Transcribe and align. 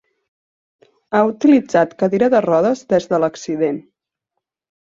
Ha 1.11 1.19
utilitzat 1.33 1.93
cadira 2.01 2.31
de 2.37 2.41
rodes 2.47 2.81
des 2.95 3.09
de 3.13 3.21
l'accident. 3.25 3.79